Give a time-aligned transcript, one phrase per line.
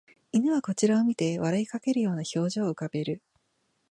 [0.31, 3.21] 犬はこちらを見て笑いかけるような表情を浮かべる